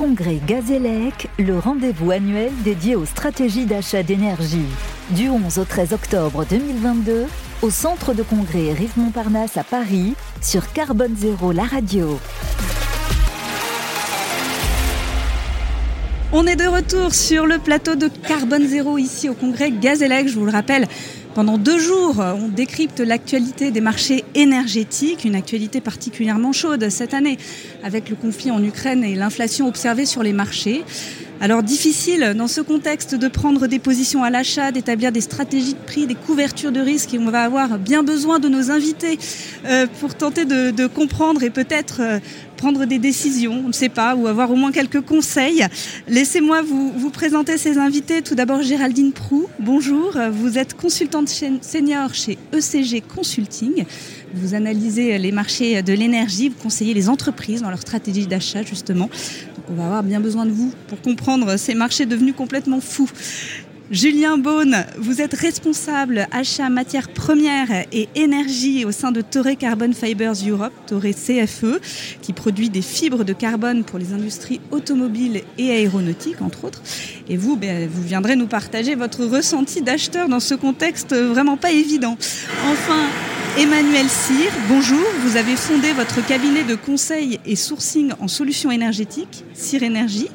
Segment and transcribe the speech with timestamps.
[0.00, 4.64] congrès Gazélec, le rendez-vous annuel dédié aux stratégies d'achat d'énergie.
[5.10, 7.26] Du 11 au 13 octobre 2022,
[7.60, 12.18] au centre de congrès Rive Montparnasse à Paris, sur Carbone Zéro, la radio.
[16.32, 20.38] On est de retour sur le plateau de Carbone Zéro ici au congrès Gazélec, je
[20.38, 20.88] vous le rappelle.
[21.40, 27.38] Pendant deux jours, on décrypte l'actualité des marchés énergétiques, une actualité particulièrement chaude cette année,
[27.82, 30.84] avec le conflit en Ukraine et l'inflation observée sur les marchés.
[31.42, 35.78] Alors difficile dans ce contexte de prendre des positions à l'achat, d'établir des stratégies de
[35.78, 39.18] prix, des couvertures de risque et on va avoir bien besoin de nos invités
[39.64, 42.18] euh, pour tenter de, comprendre et peut-être euh,
[42.60, 45.66] prendre des décisions, on ne sait pas, ou avoir au moins quelques conseils.
[46.08, 48.20] Laissez-moi vous, présenter ces invités.
[48.20, 50.14] Tout d'abord, Géraldine Prou, bonjour.
[50.30, 53.86] Vous êtes consultante senior chez ECG Consulting.
[54.34, 59.06] Vous analysez les marchés de l'énergie, vous conseillez les entreprises dans leur stratégie d'achat, justement.
[59.56, 63.10] Donc, on va avoir bien besoin de vous pour comprendre ces marchés devenus complètement fous.
[63.90, 69.90] Julien Beaune, vous êtes responsable achat matières premières et énergie au sein de Torre Carbon
[69.92, 71.80] Fibers Europe, Torre CFE,
[72.22, 76.82] qui produit des fibres de carbone pour les industries automobiles et aéronautiques, entre autres.
[77.28, 81.72] Et vous, ben, vous viendrez nous partager votre ressenti d'acheteur dans ce contexte vraiment pas
[81.72, 82.16] évident.
[82.70, 83.08] Enfin,
[83.58, 85.04] Emmanuel Cyr, bonjour.
[85.24, 90.28] Vous avez fondé votre cabinet de conseil et sourcing en solutions énergétiques, Cyr Énergie.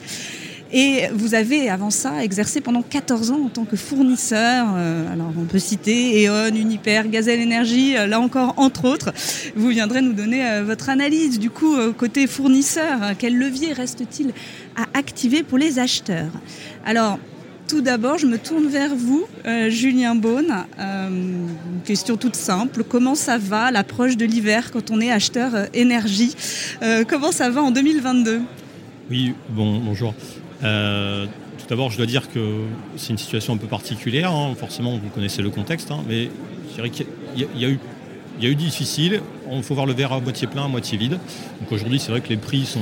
[0.73, 4.67] Et vous avez, avant ça, exercé pendant 14 ans en tant que fournisseur.
[4.75, 9.13] Euh, alors, on peut citer E.ON, Uniper, Gazelle Énergie, euh, là encore, entre autres.
[9.55, 11.39] Vous viendrez nous donner euh, votre analyse.
[11.39, 14.33] Du coup, côté fournisseur, quel levier reste-t-il
[14.75, 16.31] à activer pour les acheteurs?
[16.83, 17.19] Alors,
[17.67, 19.25] tout d'abord, je me tourne vers vous,
[19.69, 20.53] Julien Beaune.
[20.77, 21.47] une
[21.83, 22.83] question toute simple.
[22.83, 26.35] Comment ça va l'approche de l'hiver quand on est acheteur énergie?
[27.07, 28.41] Comment ça va en 2022
[29.09, 30.13] Oui, bon, bonjour.
[30.63, 31.25] Euh,
[31.57, 32.63] tout d'abord, je dois dire que
[32.97, 34.31] c'est une situation un peu particulière.
[34.31, 34.53] Hein.
[34.57, 36.03] Forcément, vous connaissez le contexte, hein.
[36.07, 36.29] mais
[36.69, 37.79] je dirais qu'il y, a eu
[38.39, 39.21] y a eu difficile,
[39.51, 41.17] il faut voir le verre à moitié plein, à moitié vide.
[41.61, 42.79] Donc aujourd'hui, c'est vrai que les prix sont,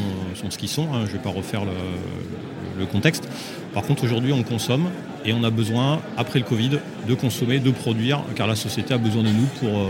[0.49, 1.01] ce qu'ils sont, hein.
[1.05, 3.29] je ne vais pas refaire le, contexte.
[3.73, 4.89] Par contre, aujourd'hui, on consomme
[5.23, 8.97] et on a besoin, après le Covid, de consommer, de produire, car la société a
[8.97, 9.89] besoin de nous pour, euh,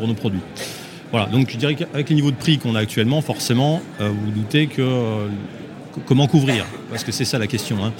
[0.00, 0.40] euh, nos produits.
[1.12, 4.66] Voilà, donc je dirais qu'avec les niveaux de prix qu'on a actuellement, forcément, vous doutez
[4.66, 5.28] que
[6.06, 7.84] comment couvrir Parce que c'est ça la question.
[7.84, 7.92] Hein.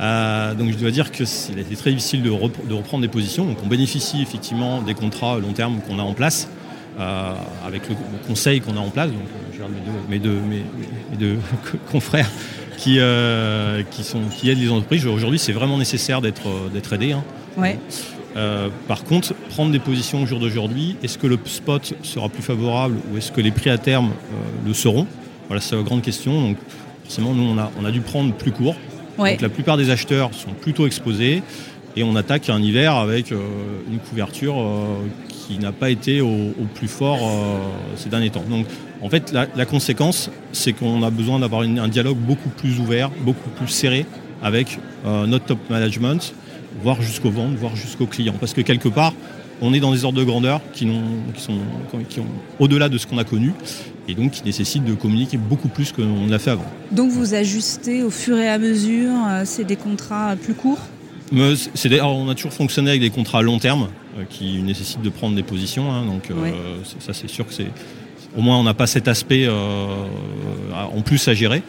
[0.00, 1.26] Euh, donc je dois dire qu'il
[1.56, 3.46] a été très difficile de, reprendre des positions.
[3.46, 6.48] Donc on bénéficie effectivement des contrats long terme qu'on a en place,
[6.98, 7.32] euh,
[7.66, 7.94] avec le,
[8.26, 9.10] conseil qu'on a en place.
[9.10, 9.62] Donc je
[10.10, 11.38] mes deux, mes deux,
[11.90, 12.30] confrères
[12.76, 15.06] qui, euh, qui, sont, qui aident les entreprises.
[15.06, 17.12] Aujourd'hui, c'est vraiment nécessaire d'être aidé.
[17.12, 17.24] Hein.
[17.56, 17.78] Ouais.
[18.86, 22.96] par contre, prendre des positions au jour d'aujourd'hui, est-ce que le spot sera plus favorable
[23.10, 24.10] ou est-ce que les prix à terme
[24.66, 25.06] le seront?
[25.48, 26.38] Voilà, c'est la grande question.
[26.38, 26.56] Donc,
[27.06, 28.74] Forcément, nous, on a, on a dû prendre plus court.
[29.16, 31.42] Donc la plupart des acheteurs sont plutôt exposés
[31.96, 33.38] et on attaque un hiver avec euh,
[33.90, 34.96] une couverture euh,
[35.30, 37.58] qui n'a pas été au, plus fort euh,
[37.96, 38.44] ces derniers temps.
[38.48, 38.66] Donc
[39.00, 43.50] en fait, la, conséquence, c'est qu'on a besoin d'avoir un dialogue beaucoup plus ouvert, beaucoup
[43.50, 44.06] plus serré
[44.42, 46.34] avec notre top management,
[46.82, 48.34] voire jusqu'aux ventes, voire jusqu'aux clients.
[48.40, 49.12] Parce que quelque part,
[49.60, 50.86] on est dans des ordres de grandeur qui,
[51.34, 51.58] qui sont
[52.08, 52.26] qui ont
[52.58, 53.52] au-delà de ce qu'on a connu
[54.08, 56.66] et donc qui nécessitent de communiquer beaucoup plus qu'on l'a fait avant.
[56.92, 60.80] Donc vous ajustez au fur et à mesure, euh, c'est des contrats plus courts?
[61.32, 65.34] On a toujours fonctionné avec des contrats à long terme euh, qui nécessitent de prendre
[65.34, 65.92] des positions.
[65.92, 66.52] Hein, donc euh,
[67.00, 67.66] ça c'est sûr que c'est
[68.36, 71.62] au moins on n'a pas cet aspect en plus à gérer.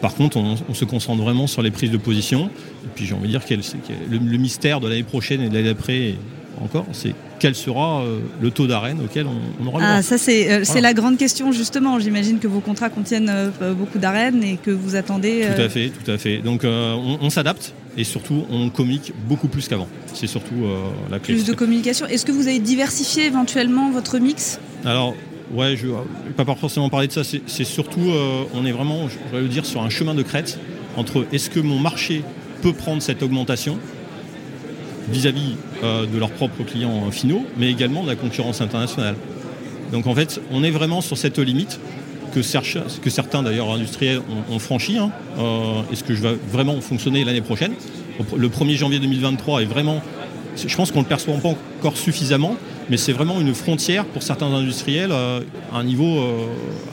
[0.00, 2.46] par contre, on, se concentre vraiment sur les prises de position.
[2.84, 5.54] Et puis j'ai envie de dire que le, le, mystère de l'année prochaine et de
[5.54, 6.14] l'année d'après
[6.62, 10.60] encore, c'est quel sera euh, le taux d'arène auquel on, aura le Ah, ça euh,
[10.62, 11.98] c'est la grande question justement.
[11.98, 15.46] J'imagine que vos contrats contiennent euh, beaucoup d'arènes et que vous attendez.
[15.54, 16.38] Tout à fait, tout à fait.
[16.38, 19.88] Donc on, s'adapte et surtout on communique beaucoup plus qu'avant.
[20.12, 20.66] C'est surtout
[21.10, 21.34] la clé.
[21.34, 22.06] Plus de communication.
[22.06, 24.60] Est-ce que vous avez diversifié éventuellement votre mix?
[24.84, 25.14] Alors
[25.54, 27.22] ouais, je ne vais pas forcément parler de ça.
[27.24, 28.12] C'est surtout,
[28.54, 30.58] on est vraiment, je vais le dire, sur un chemin de crête
[30.96, 32.22] entre est-ce que mon marché
[32.62, 33.78] peut prendre cette augmentation
[35.10, 39.16] vis-à-vis euh, de leurs propres clients finaux, mais également de la concurrence internationale.
[39.92, 41.80] Donc en fait, on est vraiment sur cette limite
[42.30, 44.20] que, certains d'ailleurs industriels
[44.50, 44.98] ont, franchi.
[44.98, 45.10] Hein.
[45.38, 47.72] Euh, est-ce que je vais vraiment fonctionner l'année prochaine
[48.36, 50.00] Le 1er janvier 2023 est vraiment,
[50.56, 52.56] je pense qu'on ne le perçoit pas encore suffisamment,
[52.90, 55.40] mais c'est vraiment une frontière pour certains industriels à
[55.72, 56.20] un niveau,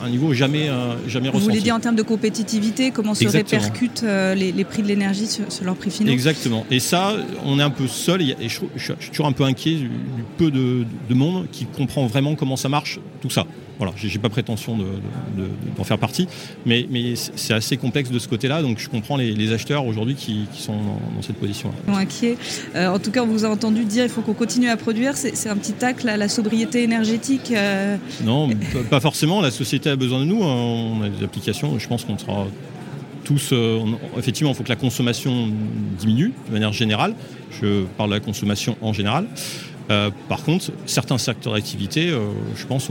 [0.02, 0.70] un niveau jamais,
[1.06, 1.44] jamais ressenti.
[1.44, 5.44] Vous voulez dire en termes de compétitivité, comment se répercutent les, prix de l'énergie sur,
[5.64, 6.64] leur prix final Exactement.
[6.70, 7.14] Et ça,
[7.44, 9.90] on est un peu seul, et je, suis toujours un peu inquiet du,
[10.36, 13.44] peu de, monde qui comprend vraiment comment ça marche, tout ça.
[13.78, 14.76] Voilà, j'ai pas prétention
[15.76, 16.26] d'en faire partie,
[16.66, 20.46] mais, mais c'est assez complexe de ce côté-là, donc je comprends les, acheteurs aujourd'hui qui,
[20.52, 21.94] sont dans, cette position-là.
[21.96, 22.36] Inquiets.
[22.74, 25.16] Euh, en tout cas, on vous a entendu dire il faut qu'on continue à produire.
[25.16, 25.72] C'est un petit
[26.04, 27.52] la sobriété énergétique.
[27.54, 27.96] Euh.
[28.24, 28.48] Non,
[28.90, 29.40] pas forcément.
[29.40, 30.42] La société a besoin de nous.
[30.42, 30.54] Hein.
[30.54, 31.78] On a des applications.
[31.78, 32.46] Je pense qu'on sera
[33.24, 33.50] tous.
[33.52, 33.80] Euh,
[34.16, 35.48] effectivement, il faut que la consommation
[35.98, 37.14] diminue de manière générale.
[37.50, 39.26] Je parle de la consommation en général.
[39.90, 42.12] Euh, par contre, certains secteurs d'activité,
[42.54, 42.88] je pense,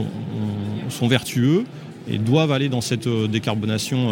[0.88, 1.64] sont vertueux
[2.10, 4.08] et doivent aller dans cette décarbonation,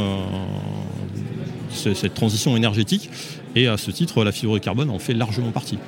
[1.72, 3.10] cette transition énergétique.
[3.56, 5.78] Et à ce titre, la fibre de carbone en fait largement partie.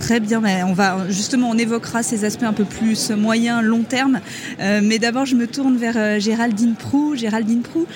[0.00, 3.82] Très bien, mais on va justement on évoquera ces aspects un peu plus moyen, long
[3.82, 4.20] terme.
[4.58, 7.16] mais d'abord, je me tourne vers Géraldine Prou.
[7.16, 7.86] Géraldine Prou,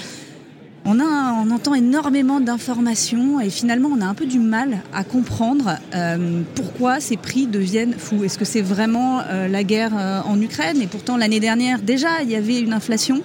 [0.84, 6.42] on, entend énormément d'informations et finalement on a un peu du mal à comprendre euh,
[6.54, 8.24] pourquoi ces prix deviennent fous.
[8.24, 12.22] Est-ce que c'est vraiment euh, la guerre euh, en Ukraine Et pourtant l'année dernière déjà
[12.22, 13.22] il y avait une inflation?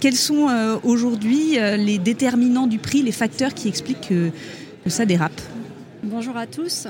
[0.00, 0.48] Quels sont
[0.82, 4.30] aujourd'hui les déterminants du prix, les facteurs qui expliquent que
[4.86, 5.40] ça dérape?
[6.02, 6.86] Bonjour à tous.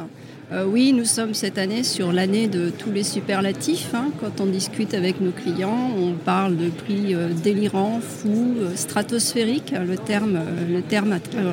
[0.50, 3.90] Euh, oui, nous sommes cette année sur l'année de tous les superlatifs.
[3.92, 4.06] Hein.
[4.18, 9.74] Quand on discute avec nos clients, on parle de prix euh, délirants, fous, euh, stratosphériques.
[9.86, 10.40] Le terme,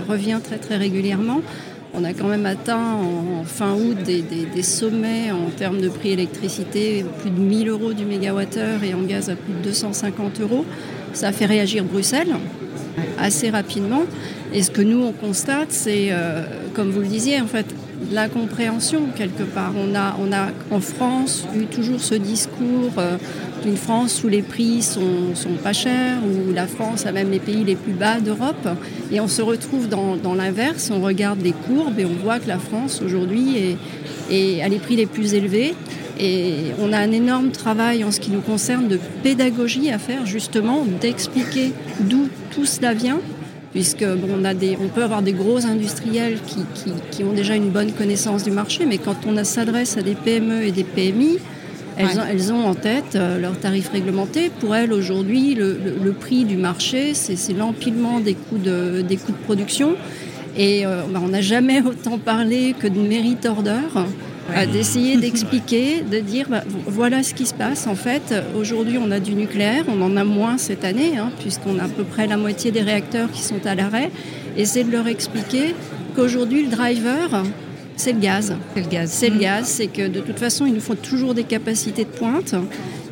[0.08, 1.42] revient très très régulièrement.
[1.94, 7.04] On a quand même atteint en, fin août des, sommets en termes de prix électricité,
[7.20, 10.66] plus de 1000 euros du mégawattheure et en gaz à plus de 250 euros.
[11.12, 12.34] Ça a fait réagir Bruxelles
[13.18, 14.04] assez rapidement.
[14.54, 16.12] Et ce que nous, on constate, c'est,
[16.74, 17.66] comme vous le disiez, en fait,
[18.12, 19.74] l'incompréhension quelque part.
[19.78, 23.18] On a, en France eu toujours ce discours euh,
[23.64, 25.34] d'une France où les prix sont,
[25.64, 28.68] pas chers, où la France a même les pays les plus bas d'Europe.
[29.12, 32.48] Et on se retrouve dans, dans l'inverse, on regarde les courbes et on voit que
[32.48, 33.78] la France aujourd'hui est,
[34.32, 35.74] est, a les prix les plus élevés.
[36.18, 40.26] Et on a un énorme travail en ce qui nous concerne de pédagogie à faire
[40.26, 43.20] justement, d'expliquer d'où tout cela vient
[43.75, 46.39] puisque on, a des, on peut avoir des gros industriels
[47.12, 50.63] qui, ont déjà une bonne connaissance du marché, mais quand on s'adresse à des PME
[50.63, 51.39] et des PMI,
[51.98, 54.50] elles, ont, en tête euh, leurs tarifs réglementés.
[54.62, 59.44] Pour elles, aujourd'hui, le, prix du marché, c'est l'empilement des, coûts de, des coûts de
[59.44, 59.95] production.
[60.56, 63.81] Et euh, bah, on n'a jamais autant parlé que de mérite order
[64.72, 67.88] d'essayer d'expliquer, de dire bah, voilà ce qui se passe.
[67.88, 71.80] En fait, aujourd'hui, on a du nucléaire, on en a moins cette année, hein, puisqu'on
[71.80, 74.12] a à peu près la moitié des réacteurs qui sont à l'arrêt.
[74.58, 75.76] Et c'est de leur expliquer
[76.16, 77.44] qu'aujourd'hui, le driver,
[77.96, 78.56] c'est le gaz.
[78.74, 79.12] C'est le gaz.
[79.12, 82.10] C'est le gaz, c'est que de toute façon, il nous faut toujours des capacités de
[82.10, 82.56] pointe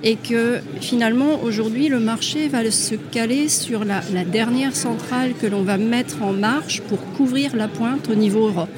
[0.03, 5.47] et que finalement, aujourd'hui, le marché va se caler sur la, la dernière centrale que
[5.47, 8.69] l'on va mettre en marche pour couvrir la pointe au niveau Europe.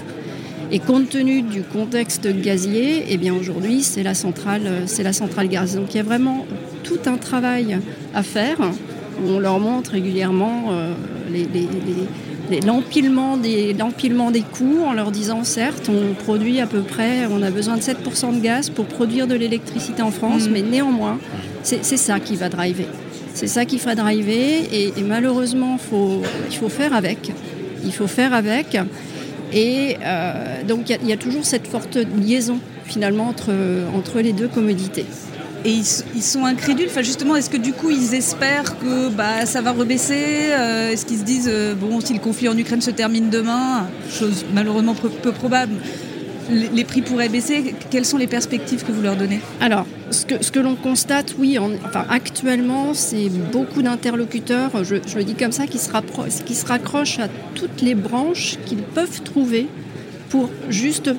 [0.71, 5.47] Et compte tenu du contexte gazier, eh bien aujourd'hui c'est la centrale, c'est la centrale
[5.47, 5.75] gaz.
[5.75, 6.45] Donc il y a vraiment
[6.83, 7.77] tout un travail
[8.13, 8.57] à faire.
[9.27, 10.93] On leur montre régulièrement euh,
[12.65, 17.51] l'empilement des, des coûts en leur disant certes on produit à peu près, on a
[17.51, 20.51] besoin de 7% de gaz pour produire de l'électricité en France, mm.
[20.51, 21.19] mais néanmoins
[21.63, 22.87] c'est ça qui va driver.
[23.33, 27.31] C'est ça qui fera driver et, et malheureusement faut, il faut faire avec.
[27.83, 28.77] Il faut faire avec.
[29.53, 35.05] Et euh, donc il y, a toujours cette forte liaison finalement entre, les deux commodités.
[35.63, 36.85] Et ils, sont incrédules?
[36.91, 41.07] Enfin, justement, est-ce que du coup, ils espèrent que bah, ça va rebaisser euh, Est-ce
[41.07, 44.93] qu'ils se disent, euh, bon, si le conflit en Ukraine se termine demain, chose malheureusement
[44.93, 45.73] peu probable,
[46.49, 47.75] les prix pourraient baisser.
[47.89, 49.39] Quelles sont les perspectives que vous leur donnez?
[49.61, 55.23] Alors, ce que, ce que l'on constate, oui, enfin, actuellement, c'est beaucoup d'interlocuteurs, je, le
[55.23, 55.89] dis comme ça, qui se,
[56.43, 59.67] qui se raccrochent à toutes les branches qu'ils peuvent trouver
[60.29, 61.11] pour juste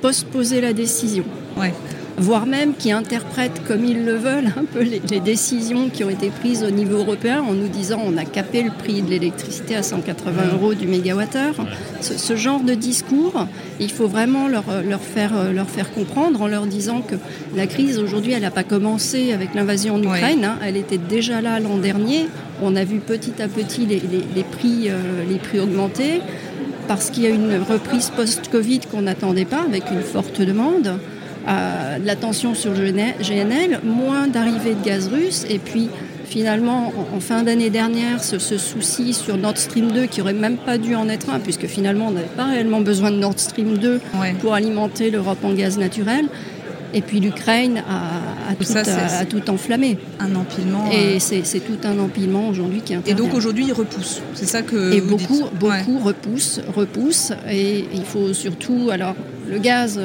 [0.00, 1.24] postposer la décision.
[1.56, 1.72] Ouais
[2.16, 6.28] voire même qui interprètent comme ils le veulent un peu les, décisions qui ont été
[6.28, 9.82] prises au niveau européen en nous disant on a capé le prix de l'électricité à
[9.82, 11.54] 180 euros du mégawattheure.
[12.00, 13.46] Ce, ce, genre de discours,
[13.80, 17.14] il faut vraiment leur, leur, faire, leur faire comprendre en leur disant que
[17.56, 20.58] la crise aujourd'hui, elle n'a pas commencé avec l'invasion en Ukraine, hein.
[20.64, 22.26] elle était déjà là l'an dernier.
[22.62, 24.02] On a vu petit à petit les,
[24.34, 26.20] les, prix, euh, les prix augmenter
[26.86, 30.98] parce qu'il y a une reprise post-Covid qu'on n'attendait pas avec une forte demande
[31.46, 35.88] de la tension sur le GNL, moins d'arrivées de gaz russe, et puis
[36.24, 40.78] finalement, en, fin d'année dernière, ce, souci sur Nord Stream 2, qui aurait même pas
[40.78, 44.00] dû en être un, puisque finalement, on n'avait pas réellement besoin de Nord Stream 2
[44.40, 46.26] pour alimenter l'Europe en gaz naturel.
[46.96, 49.98] Et puis l'Ukraine a, tout, enflammé.
[50.20, 50.90] Un empilement.
[50.92, 53.24] Et c'est tout un empilement aujourd'hui qui intervient.
[53.24, 54.22] Et donc aujourd'hui, il repousse.
[54.34, 54.92] C'est ça que.
[54.92, 55.58] Et vous beaucoup, dites.
[55.58, 57.32] beaucoup repoussent, repoussent.
[57.50, 58.90] Et il faut surtout.
[58.92, 59.16] Alors,
[59.50, 60.00] le gaz,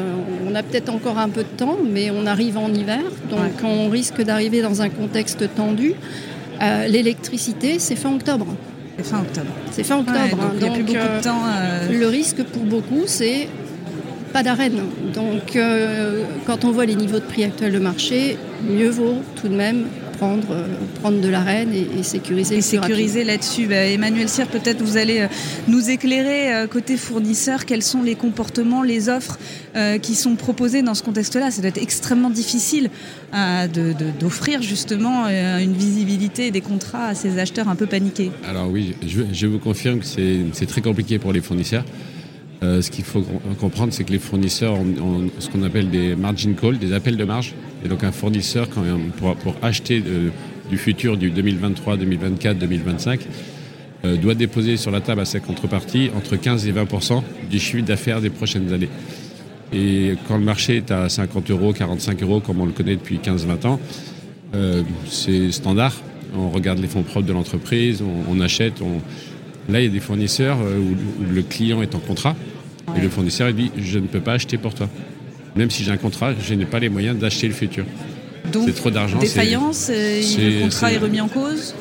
[0.47, 3.01] on a peut-être encore un peu de temps, mais on arrive en hiver.
[3.29, 5.93] Donc, on risque d'arriver dans un contexte tendu.
[6.61, 8.47] Euh, l'électricité, c'est fin octobre.
[8.97, 9.51] C'est fin octobre.
[9.71, 10.37] C'est fin octobre.
[10.37, 11.41] donc, il n'y a plus beaucoup de euh, temps.
[11.47, 13.47] Euh, le risque pour beaucoup, c'est
[14.33, 14.81] pas d'arène.
[15.13, 18.37] Donc, euh, quand on voit les niveaux de prix actuels de marché,
[18.69, 19.85] mieux vaut tout de même
[20.19, 20.67] prendre, euh,
[20.99, 22.57] prendre de l'arène et, sécuriser.
[22.57, 23.67] Et sécuriser là-dessus.
[23.67, 25.27] Bah, Emmanuel Cyr, peut-être vous allez euh,
[25.67, 27.65] nous éclairer côté fournisseur.
[27.65, 29.37] Quels sont les comportements, les offres
[30.01, 32.89] qui sont proposées dans ce contexte-là Ça doit être extrêmement difficile
[34.19, 38.31] d'offrir justement une visibilité et des contrats à ces acheteurs un peu paniqués.
[38.47, 41.85] Alors oui, je, je vous confirme que c'est très compliqué pour les fournisseurs.
[42.61, 43.23] Euh, ce qu'il faut
[43.59, 47.23] comprendre, c'est que les fournisseurs ont, ce qu'on appelle des margin calls, des appels de
[47.23, 47.53] marge.
[47.85, 48.67] Et donc un fournisseur,
[49.17, 50.03] pour, acheter
[50.69, 53.21] du futur du 2023, 2024, 2025,
[54.21, 58.19] doit déposer sur la table à sa contrepartie entre 15 et 20% du chiffre d'affaires
[58.19, 58.89] des prochaines années.
[59.71, 63.17] Et quand le marché est à 50 euros, 45 euros, comme on le connaît depuis
[63.17, 63.79] 15-20 ans,
[64.55, 65.93] euh, c'est standard.
[66.35, 68.99] On regarde les fonds propres de l'entreprise, on, achète, on,
[69.69, 70.95] Là, il y a des fournisseurs euh, où,
[71.31, 72.35] le client est en contrat
[72.97, 74.89] et le fournisseur dit je ne peux pas acheter pour toi.
[75.55, 77.85] Même si j'ai un contrat, je n'ai pas les moyens d'acheter le futur.
[78.51, 79.19] Donc, trop d'argent.
[79.19, 81.75] Défaillance, euh, le contrat est remis en cause?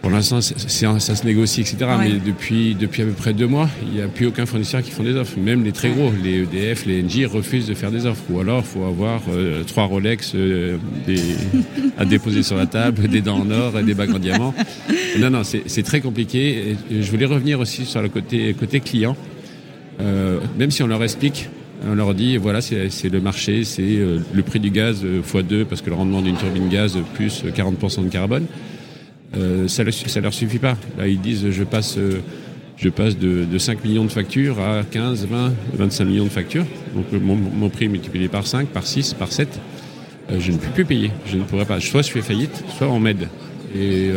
[0.00, 1.76] Pour l'instant, ça se négocie, etc.
[1.98, 4.90] Mais depuis, depuis à peu près deux mois, il n'y a plus aucun fournisseur qui
[4.90, 5.38] font des offres.
[5.38, 8.22] Même les très gros, les EDF, les NJ refusent de faire des offres.
[8.30, 10.78] Ou alors, il faut avoir euh, trois Rolex euh,
[11.98, 14.54] à déposer sur la table, des dents en or et des bagues en diamant.
[15.18, 16.76] Non, non, c'est très compliqué.
[16.90, 19.16] je voulais revenir aussi sur le côté, côté client.
[20.00, 21.50] Euh, même si on leur explique,
[21.86, 25.90] on leur dit, voilà, c'est le marché, c'est le prix du gaz x2 parce que
[25.90, 28.46] le rendement d'une turbine gaz plus 40% de carbone.
[29.36, 30.76] Euh, ça ne leur suffit pas.
[30.98, 32.20] Là, ils disent je passe, euh,
[32.76, 36.66] je passe de, 5 millions de factures à 15, 20, 25 millions de factures.
[36.94, 39.48] Donc mon, prix multiplié par 5, par 6, par 7,
[40.30, 41.10] euh, je ne peux plus payer.
[41.26, 41.80] Je ne pourrais pas.
[41.80, 43.28] Soit je fais faillite, soit on m'aide.
[43.76, 44.10] Et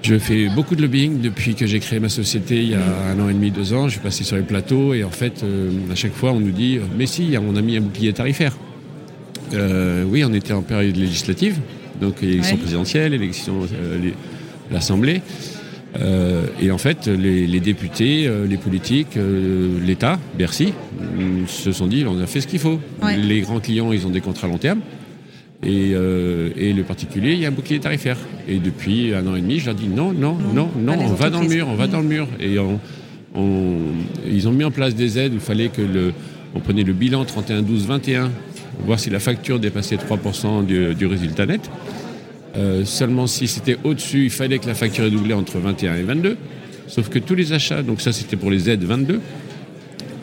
[0.00, 3.20] je fais beaucoup de lobbying depuis que j'ai créé ma société il y a un
[3.20, 3.86] an et demi, deux ans.
[3.86, 5.44] Je suis passé sur les plateaux et en fait,
[5.92, 8.56] à chaque fois, on nous dit Mais si, on a mis un bouclier tarifaire.
[9.52, 11.58] oui, on était en période législative.
[12.04, 14.10] Donc l'élection présidentielle, l'élection, euh,
[14.70, 15.22] l'Assemblée.
[16.00, 19.16] Euh, et en fait, les, députés, euh, les politiques,
[19.82, 20.72] l'État, Bercy,
[21.46, 22.78] se sont dit on a fait ce qu'il faut.
[23.16, 24.80] Les grands clients, ils ont des contrats long terme.
[25.62, 28.18] Et, le particulier, il y a un bouclier tarifaire.
[28.48, 31.30] Et depuis un an et demi, je leur dis non, non, non, non, on va
[31.30, 32.28] dans le mur, on va dans le mur.
[32.38, 32.56] Et
[34.30, 36.12] ils ont mis en place des aides il fallait que le,
[36.54, 38.30] on prenait le bilan 31, 12, 21
[38.80, 41.70] voir si la facture dépassait 3% du, résultat net.
[42.56, 46.02] Euh, seulement si c'était au-dessus, il fallait que la facture est doublée entre 21 et
[46.02, 46.36] 22.
[46.86, 49.20] Sauf que tous les achats, donc ça c'était pour les aides 22.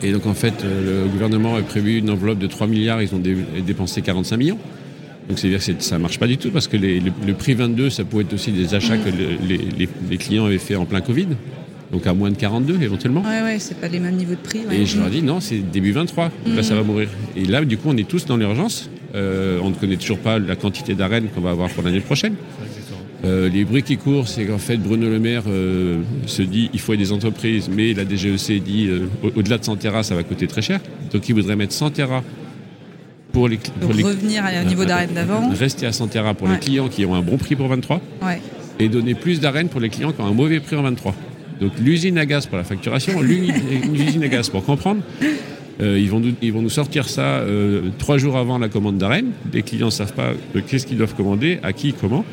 [0.02, 3.14] Et donc en fait, euh, le gouvernement a prévu une enveloppe de 3 milliards, ils
[3.14, 3.22] ont
[3.64, 4.58] dépensé 45 millions.
[5.28, 8.04] Donc c'est-à-dire que ça ne marche pas du tout parce que le, prix 22, ça
[8.04, 11.28] pouvait être aussi des achats que les, clients avaient fait en plein Covid
[11.92, 13.22] donc à moins de 42 éventuellement.
[13.22, 14.60] Ouais, ouais, c'est pas les mêmes niveaux de prix.
[14.72, 17.08] Et je leur dis non, c'est début 23, là ça va mourir.
[17.36, 18.88] Et là, du coup, on est tous dans l'urgence.
[19.14, 22.34] Euh, on ne connaît toujours pas la quantité d'arènes qu'on va avoir pour l'année prochaine.
[23.24, 26.80] Euh, les bruits qui courent, c'est qu'en fait Bruno Le Maire euh, se dit il
[26.80, 28.88] faut des entreprises, mais la DGEC dit
[29.36, 30.80] au-delà de 100 terras, ça va coûter très cher.
[31.12, 32.22] Donc il voudrait mettre 100 terras
[33.32, 35.50] pour les, pour revenir au niveau d'arène d'avant.
[35.50, 38.00] Rester à 100 terras pour les clients qui ont un bon prix pour 23.
[38.78, 41.14] Et donner plus d'arènes pour les clients qui ont un mauvais prix en 23.
[41.62, 45.00] Donc l'usine à gaz pour la facturation, l'usine à gaz pour comprendre.
[45.80, 48.98] Euh, ils, vont nous, ils vont nous sortir ça euh, trois jours avant la commande
[48.98, 49.30] d'arène.
[49.52, 52.24] Les clients ne savent pas euh, qu'est-ce qu'ils doivent commander, à qui, comment.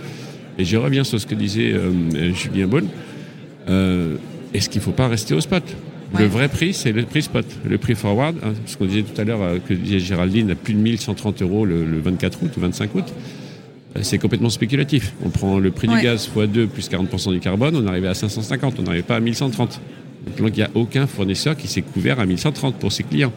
[0.57, 1.73] Et je reviens sur ce que disait
[2.33, 2.89] Julien Bonne.
[4.53, 5.63] Est-ce qu'il ne faut pas rester au spot?
[6.17, 7.45] Le vrai prix, c'est le prix spot.
[7.69, 10.73] Le prix forward, hein, ce qu'on disait tout à l'heure, que disait Géraldine, à plus
[10.73, 13.05] de 1130 euros le, le 24 août ou 25 août.
[13.95, 15.13] Euh, c'est complètement spéculatif.
[15.23, 18.13] On prend le prix du gaz x 2 plus 40% du carbone, on arrive à
[18.13, 19.79] 550, on n'arrive pas à 1130.
[20.37, 23.33] Donc il n'y a aucun fournisseur qui s'est couvert à 1130 pour ses clients.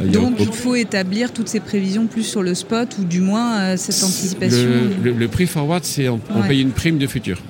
[0.00, 3.60] Euh, Donc il faut établir toutes ces prévisions plus sur le spot ou du moins
[3.60, 4.68] euh, cette anticipation.
[5.02, 7.40] Le, prix forward, c'est on, paye une prime de futur.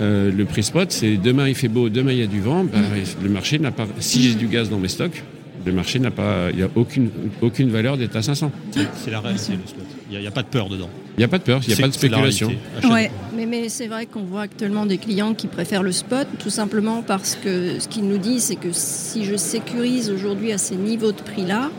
[0.00, 2.78] le prix spot, c'est demain il fait beau, demain il y a du vent, bah,
[2.78, 3.24] mm.
[3.24, 3.86] le marché n'a pas.
[4.00, 5.22] Si j'ai du gaz dans mes stocks,
[5.64, 7.10] le marché n'a pas, il n'y a aucune,
[7.40, 8.50] aucune valeur d'être à 500.
[8.72, 9.84] C'est la réalité, le spot.
[10.10, 10.88] Il n'y a, pas de peur dedans.
[11.16, 12.50] Il n'y a pas de peur, il n'y a pas de spéculation.
[12.90, 13.10] Ouais.
[13.36, 17.02] Mais, mais c'est vrai qu'on voit actuellement des clients qui préfèrent le spot, tout simplement
[17.02, 21.12] parce que ce qu'ils nous disent, c'est que si je sécurise aujourd'hui à ces niveaux
[21.12, 21.70] de prix-là,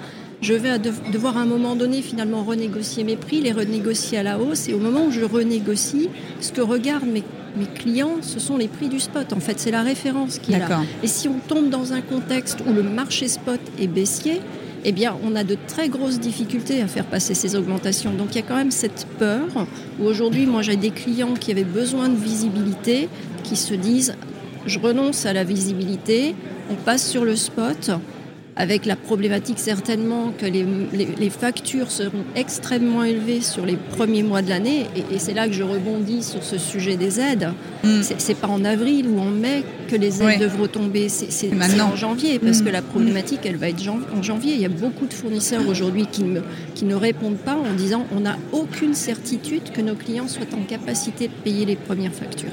[0.41, 0.79] je vais
[1.11, 4.69] devoir à un moment donné finalement renégocier mes prix, les renégocier à la hausse.
[4.69, 6.09] Et au moment où je renégocie,
[6.39, 7.23] ce que regardent mes,
[7.57, 9.33] mes clients, ce sont les prix du spot.
[9.33, 10.81] En fait, c'est la référence qui est là.
[11.03, 14.41] Et si on tombe dans un contexte où le marché spot est baissier,
[14.85, 18.13] eh bien, on a de très grosses difficultés à faire passer ces augmentations.
[18.13, 19.47] Donc, il y a quand même cette peur
[19.99, 23.09] où aujourd'hui, moi, j'ai des clients qui avaient besoin de visibilité,
[23.43, 24.15] qui se disent,
[24.65, 26.35] je renonce à la visibilité,
[26.71, 27.91] on passe sur le spot
[28.59, 34.49] avec la problématique certainement que les, factures seront extrêmement élevées sur les premiers mois de
[34.49, 34.85] l'année.
[34.97, 37.53] Et, c'est là que je rebondis sur ce sujet des aides.
[37.85, 38.03] Mm.
[38.03, 41.51] Ce C'est pas en avril ou en mai que les aides devront tomber, c'est
[41.81, 42.65] en janvier, parce mm.
[42.65, 44.53] que la problématique, elle va être en janvier.
[44.55, 46.25] Il y a beaucoup de fournisseurs aujourd'hui qui,
[46.75, 50.63] qui ne répondent pas en disant on n'a aucune certitude que nos clients soient en
[50.63, 52.51] capacité de payer les premières factures.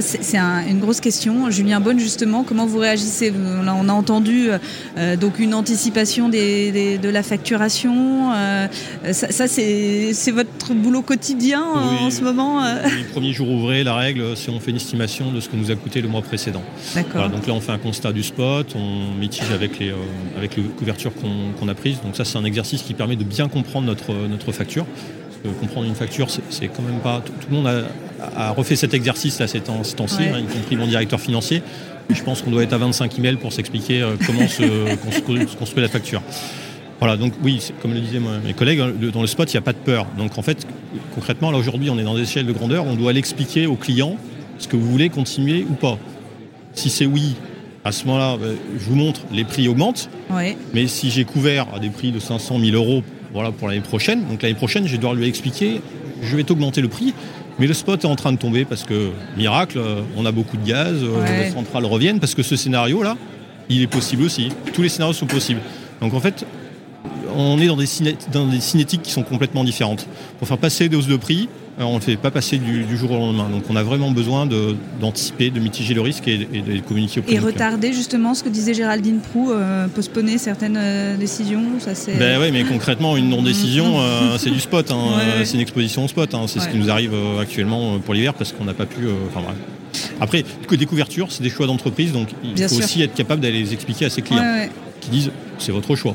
[0.00, 1.50] C'est une grosse question.
[1.50, 3.32] Julien Bonne, justement, comment vous réagissez?
[3.66, 4.48] On a entendu
[4.96, 8.32] euh, donc une anticipation de la facturation.
[8.34, 8.66] Euh,
[9.12, 12.82] ça, c'est votre boulot quotidien en ce moment euh?
[12.96, 15.70] Les premiers jours ouvrés, la règle, c'est on fait une estimation de ce que nous
[15.70, 16.62] a coûté le mois précédent.
[16.94, 17.28] D'accord.
[17.28, 19.92] donc là, on fait un constat du spot, on mitige avec les,
[20.36, 22.00] avec les couvertures qu'on a prises.
[22.02, 24.86] Donc ça, c'est un exercice qui permet de bien comprendre notre, notre facture
[25.52, 27.22] comprendre une facture, c'est quand même pas.
[27.24, 27.66] Tout, le monde
[28.36, 31.62] a, refait cet exercice là, ces temps-ci, hein, y compris mon directeur financier.
[32.08, 34.94] je pense qu'on doit être à 25 emails pour s'expliquer euh, comment se,
[35.56, 36.22] construit, la facture.
[37.00, 39.62] Voilà, donc oui, comme le disaient mes collègues, hein, dans le spot, il n'y a
[39.62, 40.06] pas de peur.
[40.16, 40.66] Donc en fait,
[41.14, 44.16] concrètement, là aujourd'hui, on est dans des échelles de grandeur, on doit l'expliquer au client,
[44.58, 45.98] ce que vous voulez continuer ou pas.
[46.72, 47.34] Si c'est oui,
[47.84, 50.08] à ce moment-là, ben, je vous montre, les prix augmentent.
[50.72, 53.02] Mais si j'ai couvert à des prix de 500 000 euros
[53.34, 54.24] voilà, pour l'année prochaine.
[54.26, 55.82] Donc l'année prochaine, je vais devoir lui expliquer,
[56.22, 57.12] je vais t'augmenter le prix,
[57.58, 60.56] mais le spot est en train de tomber parce que, miracle, euh, on a beaucoup
[60.56, 63.16] de gaz, euh, les centrales reviennent, parce que ce scénario-là,
[63.68, 64.50] il est possible aussi.
[64.72, 65.60] Tous les scénarios sont possibles.
[66.00, 66.46] Donc en fait,
[67.36, 67.86] on est dans des,
[68.32, 70.06] dans des cinétiques qui sont complètement différentes.
[70.38, 73.10] Pour faire passer des hausses de prix, on ne le fait pas passer du, jour
[73.10, 73.48] au lendemain.
[73.50, 74.46] Donc on a vraiment besoin
[75.00, 78.74] d'anticiper, de, mitiger le risque et, de communiquer au Et retarder justement ce que disait
[78.74, 84.38] Géraldine Prou, euh, postponer certaines euh, décisions ça Ben oui, mais concrètement, une non-décision, euh,
[84.38, 84.90] c'est du spot.
[84.90, 85.20] Hein.
[85.44, 86.32] C'est une exposition au spot.
[86.34, 86.44] Hein.
[86.46, 89.06] C'est ce qui nous arrive actuellement pour l'hiver parce qu'on n'a pas pu.
[89.28, 89.44] Enfin
[90.20, 93.72] Après, des couvertures, c'est des choix d'entreprise, donc il faut aussi être capable d'aller les
[93.72, 94.68] expliquer à ses clients
[95.00, 96.14] qui disent c'est votre choix.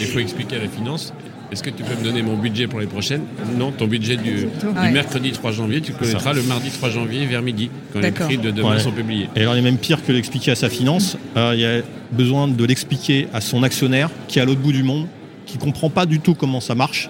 [0.00, 1.12] il faut expliquer à la finance
[1.50, 3.22] est-ce que tu peux me donner mon budget pour les prochaines
[3.56, 4.48] Non, ton budget du,
[4.92, 8.50] mercredi 3 janvier, tu connaîtras le mardi 3 janvier vers midi, quand les prix de
[8.50, 9.28] demain sont publiés.
[9.34, 11.16] Et alors, il est même pire que l'expliquer à sa finance.
[11.36, 11.82] Euh, il y a
[12.12, 15.06] besoin de l'expliquer à son actionnaire qui est à l'autre bout du monde,
[15.46, 17.08] qui ne comprend pas du tout comment ça marche,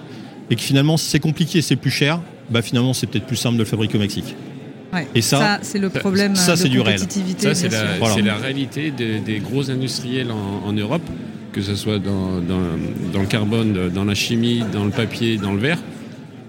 [0.51, 2.21] et que finalement, si c'est compliqué, c'est plus cher,
[2.51, 4.37] bah finalement, c'est peut-être plus simple de le fabriquer au Mexique.
[5.15, 6.99] Et ça, c'est le problème ça, de du réel.
[6.99, 11.03] Ça, c'est la, réalité des, gros industriels en Europe
[11.53, 15.79] que ce soit dans, le carbone, dans la chimie, dans le papier, dans le verre,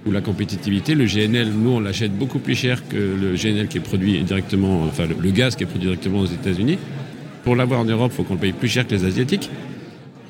[0.06, 0.96] ou la compétitivité.
[0.96, 4.84] Le GNL, nous, on l'achète beaucoup plus cher que le GNL qui est produit directement,
[4.84, 6.78] enfin le, gaz qui est produit directement aux États-Unis.
[7.44, 9.50] Pour l'avoir en Europe, il faut qu'on le paye plus cher que les Asiatiques.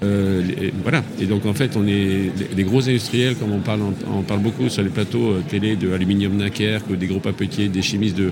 [0.01, 0.41] Euh,
[0.81, 1.03] voilà.
[1.19, 4.69] Et donc en fait, on est des gros industriels, comme on parle, on, parle beaucoup
[4.69, 8.31] sur les plateaux euh, télé de aluminium Dunkerque, des gros papetiers, des chimistes de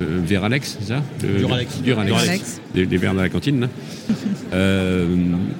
[0.00, 1.82] Veralex, c'est ça Duralex.
[1.82, 2.60] Duralex.
[2.74, 3.68] Des, verres de la cantine.
[4.52, 5.06] Euh,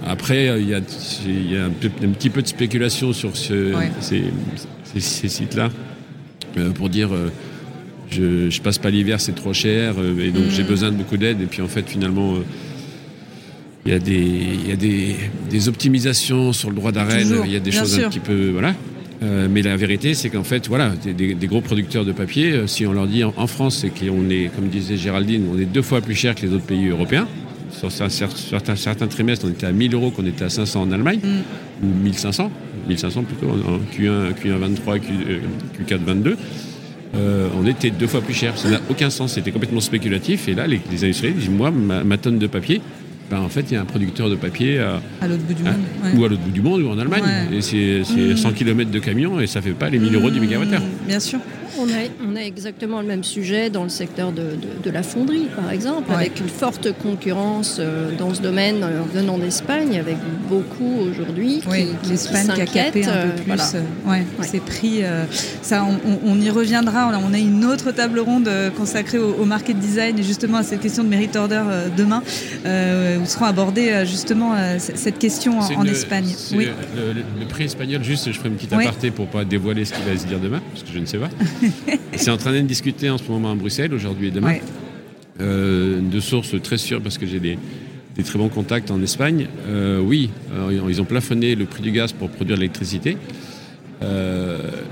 [0.05, 3.72] après, il y a, un, petit peu de spéculation sur ces,
[4.98, 5.70] sites-là
[6.59, 7.11] euh, pour dire
[8.11, 10.66] je, je passe pas l'hiver, c'est trop cher, et donc j'ai mm.
[10.66, 11.40] besoin de beaucoup d'aide.
[11.40, 12.35] Et puis en fait, finalement,
[13.87, 15.14] il y a, des,
[15.48, 18.50] des, optimisations sur le droit d'arène, il y a des choses un petit peu.
[18.50, 18.74] Voilà.
[19.23, 22.87] Euh, mais la vérité, c'est qu'en fait, voilà, des, gros producteurs de papier, euh, si
[22.87, 26.01] on leur dit en, France, c'est qu'on est, comme disait Géraldine, on est deux fois
[26.01, 27.29] plus cher que les autres pays européens.
[27.71, 31.21] Sur certains, certains trimestres, on était à 1000 euros, qu'on était à 500 en Allemagne,
[31.23, 31.87] mm.
[31.87, 32.51] ou 1500,
[32.89, 35.07] 1500 plutôt, en Q1, Q1 23, Q,
[35.87, 36.37] 4 22.
[37.15, 38.57] on était deux fois plus cher.
[38.59, 39.35] Ça n'a aucun sens.
[39.35, 40.49] C'était complètement spéculatif.
[40.49, 42.81] Et là, les, les industriels disent Moi, ma tonne de papier,
[43.31, 45.75] ben, en fait, il y a un producteur de papier à, l'autre bout du monde.
[46.16, 47.23] Ou à l'autre bout du monde, ou en Allemagne.
[47.53, 48.05] Et c'est
[48.37, 50.83] 100 km de camion et ça ne fait pas les 1000 euros du mégawattheure.
[51.07, 51.38] Bien sûr.
[51.79, 55.49] On a, on a, exactement le même sujet dans le secteur de, de, la fonderie,
[55.55, 60.17] par exemple, avec une forte concurrence euh, dans ce domaine euh, venant d'Espagne, avec
[60.49, 65.03] beaucoup aujourd'hui qui, qui l'Espagne qui a capé un peu euh, plus ouais, ces prix.
[65.63, 65.87] ça,
[66.25, 67.11] on, y reviendra.
[67.25, 71.05] On a une autre table ronde consacrée au, market design et justement à cette question
[71.05, 71.63] de merit order
[71.97, 72.23] demain,
[72.65, 76.27] où seront abordées justement cette question en, Espagne.
[76.55, 76.69] Oui.
[76.97, 80.17] Le, prix espagnol, juste, je ferai une petite aparté pour pas dévoiler ce qu'il va
[80.17, 81.29] se dire demain, parce que je ne sais pas.
[82.14, 84.57] c'est en train de discuter en ce moment à Bruxelles, aujourd'hui et demain,
[85.40, 87.59] euh, de sources très sûres, parce que j'ai des,
[88.16, 89.46] des très bons contacts en Espagne.
[90.03, 90.31] oui,
[90.88, 93.16] ils ont plafonné le prix du gaz pour produire de l'électricité.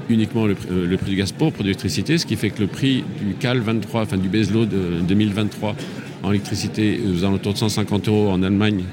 [0.09, 3.05] uniquement le, prix du gaz pour produire de l'électricité, ce qui fait que le prix
[3.21, 4.71] du CAL 23, enfin du baseload
[5.07, 5.77] 2023
[6.23, 8.85] en électricité aux alentours de 150 euros en Allemagne,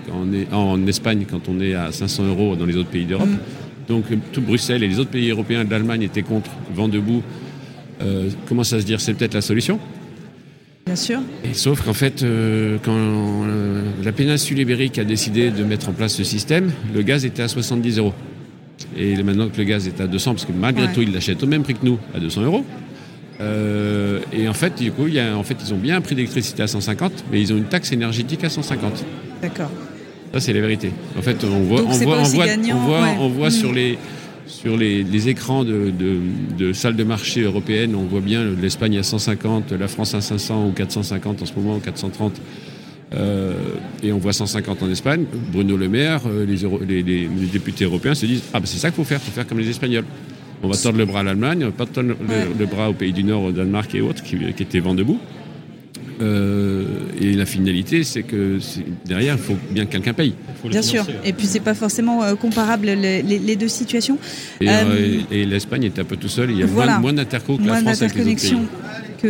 [0.51, 3.29] en Espagne quand on est à 500 euros dans les autres pays d'Europe.
[3.29, 3.65] Mm.
[3.88, 7.21] Donc tout Bruxelles et les autres pays européens de l'Allemagne étaient contre, vent debout.
[8.01, 9.01] Euh, commence à se dire?
[9.01, 9.79] C'est peut-être la solution?
[10.86, 11.19] Bien sûr.
[11.43, 15.93] Et sauf qu'en fait, euh, quand euh, la péninsule ibérique a décidé de mettre en
[15.93, 18.13] place ce système, le gaz était à 70 euros.
[18.95, 21.47] Et maintenant que le gaz est à 200, parce que malgré tout, ils l'achètent au
[21.47, 22.63] même prix que nous, à 200 euros.
[23.41, 26.67] Euh, et en fait, du coup, en fait, ils ont bien un prix d'électricité à
[26.67, 29.03] 150, mais ils ont une taxe énergétique à 150.
[29.41, 29.71] D'accord.
[30.34, 30.91] Ça, c'est la vérité.
[31.17, 32.17] En fait, on voit, on voit,
[33.19, 33.75] on voit, sur mm.
[33.75, 33.97] les
[34.47, 35.91] sur les, écrans de,
[36.58, 40.67] de, salles de marché européennes, on voit bien l'Espagne à 150, la France à 500
[40.67, 42.41] ou 450 en ce moment, 430.
[43.13, 43.53] Euh,
[44.03, 45.25] et on voit 150 en Espagne.
[45.51, 48.95] Bruno Le Maire, euh, les, les, députés européens se disent Ah, ben c'est ça qu'il
[48.95, 50.05] faut faire, il faut faire comme les Espagnols.
[50.63, 52.15] On va tordre le bras à l'Allemagne, on va pas tordre
[52.60, 55.19] le, bras aux pays du Nord, au Danemark et autres, qui, étaient vent debout.
[56.21, 56.86] Euh,
[57.19, 58.60] et la finalité, c'est que
[59.06, 60.34] derrière, il faut bien que quelqu'un paye.
[60.65, 61.06] Bien sûr.
[61.23, 64.17] Et puis, c'est pas forcément euh, comparable les, deux situations.
[64.62, 66.51] Et, euh, l'Espagne est un peu tout seul.
[66.51, 68.36] Il y a moins, moins d'interco que la France avec les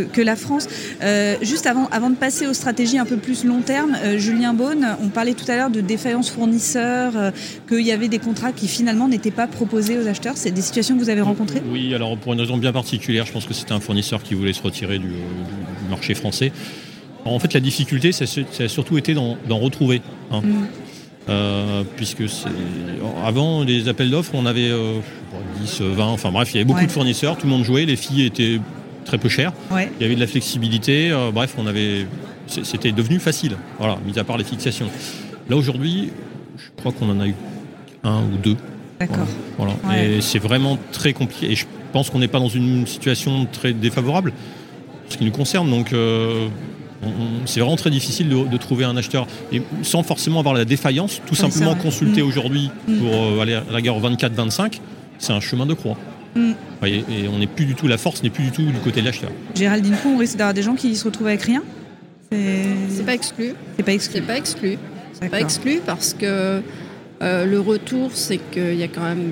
[0.03, 0.67] que, la France.
[1.01, 4.53] Euh, juste avant, avant de passer aux stratégies un peu plus long terme, euh, Julien
[4.53, 7.31] Beaune, on parlait tout à l'heure de défaillance fournisseurs, euh,
[7.67, 10.33] qu'il y avait des contrats qui finalement n'étaient pas proposés aux acheteurs.
[10.35, 11.61] C'est des situations que vous avez rencontrées?
[11.69, 14.53] Oui, alors pour une raison bien particulière, je pense que c'était un fournisseur qui voulait
[14.53, 15.11] se retirer du,
[15.89, 16.51] marché français.
[17.25, 20.01] En fait, la difficulté, ça, a surtout été d'en retrouver.
[20.31, 20.41] Hein.
[20.41, 21.85] Mm.
[21.95, 22.23] puisque
[23.23, 24.71] avant les appels d'offres, on avait
[25.61, 27.95] 10, 20, enfin bref, il y avait beaucoup de fournisseurs, tout le monde jouait, les
[27.95, 28.59] filles étaient
[29.05, 29.53] très peu cher.
[29.71, 31.11] Il y avait de la flexibilité.
[31.11, 32.07] Euh, bref, on avait,
[32.47, 33.55] c'était devenu facile.
[33.79, 34.89] Voilà, mis à part les fixations.
[35.49, 36.11] Là aujourd'hui,
[36.57, 37.35] je crois qu'on en a eu
[38.03, 38.57] un ou deux.
[38.99, 39.27] D'accord.
[39.57, 39.73] Voilà.
[39.97, 41.51] Et c'est vraiment très compliqué.
[41.51, 44.33] Et je pense qu'on n'est pas dans une situation très défavorable,
[45.09, 45.69] ce qui nous concerne.
[45.69, 46.47] Donc, euh,
[47.45, 49.27] c'est vraiment très difficile de, trouver un acheteur.
[49.51, 52.27] Et sans forcément avoir la défaillance, tout simplement consulter mm.
[52.27, 52.97] aujourd'hui mm.
[52.97, 54.79] pour euh, aller à la guerre 24-25,
[55.19, 55.97] c'est un chemin de croix.
[56.35, 56.51] Mm.
[56.85, 59.05] Et, on n'est plus du tout, la force n'est plus du tout du côté de
[59.05, 59.31] l'acheteur.
[59.55, 61.63] Géraldine Fou, on risque d'avoir des gens qui se retrouvent avec rien
[62.31, 63.53] C'est pas exclu.
[63.77, 64.13] C'est pas exclu.
[64.15, 64.77] C'est pas exclu.
[65.13, 66.61] C'est pas exclu parce que
[67.21, 69.31] euh, le retour, c'est qu'il y a quand même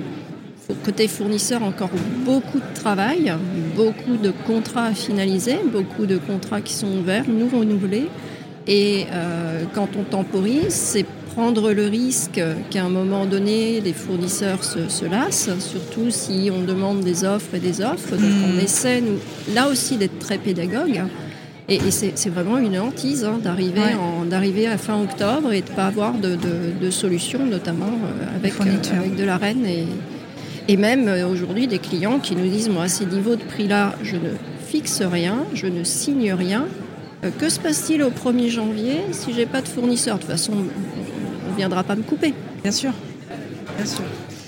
[0.82, 1.90] côté fournisseur encore
[2.24, 3.32] beaucoup de travail,
[3.76, 8.08] beaucoup de contrats à finaliser, beaucoup de contrats qui sont ouverts, nous renouvelés.
[8.66, 14.62] Et euh, quand on temporise, c'est prendre le risque qu'à un moment donné, les fournisseurs
[14.62, 18.12] se, lassent, surtout si on demande des offres et des offres.
[18.12, 18.60] Donc on hmm.
[18.60, 19.18] essaie, nous,
[19.52, 21.02] là aussi, d'être très pédagogue.
[21.68, 26.12] Et, c'est vraiment une hantise hein, d'arriver à fin octobre et de ne pas avoir
[26.12, 29.64] de, solution, notamment euh, avec, euh, avec de la reine.
[29.64, 29.86] Et,
[30.68, 33.94] et même euh, aujourd'hui, des clients qui nous disent, moi, à ces niveaux de prix-là,
[34.02, 34.30] je ne
[34.68, 36.66] fixe rien, je ne signe rien.
[37.38, 40.16] que se passe-t-il au 1er janvier si j'ai pas de fournisseur?
[40.16, 40.52] De toute façon,
[41.54, 42.34] viendra pas me couper.
[42.62, 42.92] Bien sûr.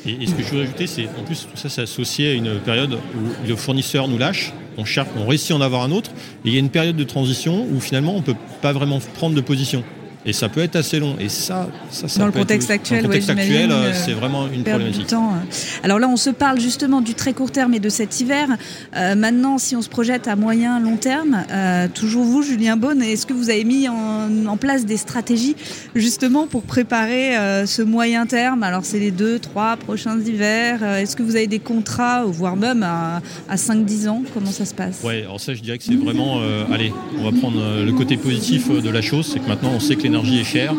[0.06, 2.60] Et, ce que je veux ajouter, c'est en plus tout ça c'est associé à une
[2.60, 6.10] période où le fournisseur nous lâche, on cherche, on réussit à en avoir un autre,
[6.44, 9.00] et il y a une période de transition où finalement on ne peut pas vraiment
[9.14, 9.82] prendre de position.
[10.26, 11.14] Et ça peut être assez long.
[11.20, 14.48] Et ça, ça, ça dans le contexte actuel, dans le contexte actuel, euh, c'est vraiment
[14.48, 15.06] une problématique.
[15.06, 15.32] Temps.
[15.32, 15.46] Hein.
[15.84, 18.48] Alors là, on se parle justement du très court terme et de cet hiver.
[18.96, 23.02] Euh, maintenant, si on se projette à moyen, long terme, euh, toujours vous, Julien Beaune,
[23.02, 25.54] est-ce que vous avez mis en, place des stratégies
[25.94, 27.36] justement pour préparer
[27.66, 28.62] ce moyen terme?
[28.62, 30.82] Alors, c'est les deux, trois prochains hivers.
[30.82, 34.22] est-ce que vous avez des contrats, voire même à, à 5-10 ans?
[34.32, 35.02] Comment ça se passe?
[35.04, 36.40] Ouais, alors ça, je dirais que c'est vraiment.
[36.72, 39.94] allez, on va prendre le côté positif de la chose, c'est que maintenant, on sait
[39.94, 40.74] que les l'énergie est chère.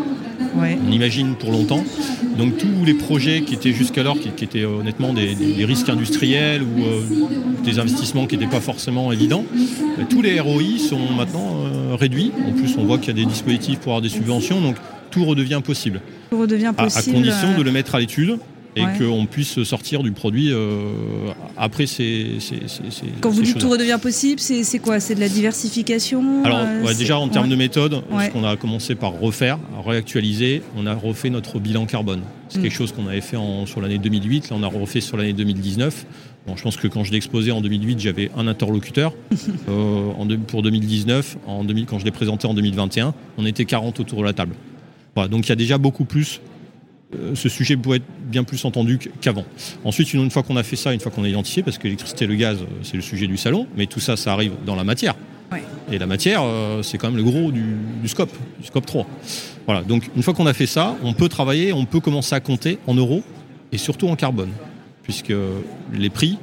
[0.55, 1.83] On imagine pour longtemps.
[2.37, 6.83] Donc tous les projets qui étaient jusqu'alors, qui, étaient euh, honnêtement des, risques industriels ou
[6.83, 7.01] euh,
[7.63, 9.43] des investissements qui n'étaient pas forcément évidents,
[9.99, 11.63] euh, tous les ROI sont maintenant
[11.95, 12.31] réduits.
[12.47, 14.77] En plus, on voit qu'il y a des dispositifs pour avoir des subventions, donc
[15.11, 16.01] tout redevient possible.
[16.29, 17.09] Tout redevient possible.
[17.09, 18.37] à condition de le mettre à l'étude
[18.77, 22.37] et qu'on puisse sortir du produit euh, après ces,
[23.21, 24.99] Quand vous dites tout redevient possible, c'est quoi?
[24.99, 28.95] C'est de la diversification Alors euh, déjà en termes de méthode, ce qu'on a commencé
[28.95, 32.21] par refaire, réactualiser, on a refait notre bilan carbone.
[32.49, 32.61] C'est mm.
[32.61, 36.05] quelque chose qu'on avait fait sur l'année 2008, là on a refait sur l'année 2019.
[36.47, 39.13] Bon, je pense que quand je l'ai exposé en 2008, j'avais un interlocuteur.
[39.69, 43.99] Euh, en pour 2019, en 2000, quand je l'ai présenté en 2021, on était 40
[43.99, 44.55] autour de la table.
[45.13, 46.39] Voilà, donc il y a déjà beaucoup plus
[47.35, 49.45] ce sujet pourrait être bien plus entendu qu'avant.
[49.83, 52.25] Ensuite, une fois qu'on a fait ça, une fois qu'on a identifié, parce que l'électricité
[52.25, 54.75] et le gaz, euh, c'est le sujet du salon, mais tout ça, ça arrive dans
[54.75, 55.15] la matière.
[55.89, 57.63] Et la matière, euh, c'est quand même le gros du,
[58.07, 59.07] scope, du scope 3.
[59.65, 62.41] Voilà, donc une fois qu'on a fait ça, on peut travailler, on peut commencer à
[62.41, 63.23] compter en euros
[63.71, 64.49] et surtout en carbone.
[65.03, 65.31] Puisque
[65.93, 66.37] les prix,